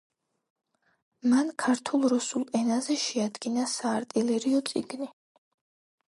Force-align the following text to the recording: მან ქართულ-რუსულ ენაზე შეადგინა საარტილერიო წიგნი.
მან 1.33 1.49
ქართულ-რუსულ 1.63 2.45
ენაზე 2.59 2.95
შეადგინა 3.01 3.65
საარტილერიო 3.73 4.63
წიგნი. 4.71 5.09